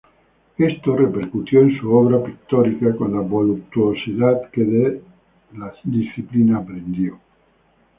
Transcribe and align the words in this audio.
Esto 0.57 0.95
repercutió 0.95 1.61
en 1.61 1.77
su 1.79 1.93
obra 1.93 2.23
pictórica 2.23 2.95
con 2.95 3.13
la 3.13 3.19
voluptuosidad 3.19 4.49
que 4.49 4.63
de 4.63 5.03
la 5.55 5.71
disciplina 5.83 6.57
aprendió. 6.57 7.19